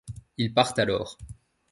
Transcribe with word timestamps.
Ils 0.37 0.51
partent 0.51 0.79
alors. 0.79 1.15